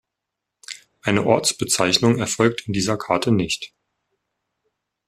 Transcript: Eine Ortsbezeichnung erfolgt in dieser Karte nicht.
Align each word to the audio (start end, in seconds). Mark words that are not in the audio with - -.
Eine 1.03 1.27
Ortsbezeichnung 1.27 2.17
erfolgt 2.17 2.61
in 2.65 2.73
dieser 2.73 2.97
Karte 2.97 3.31
nicht. 3.31 3.75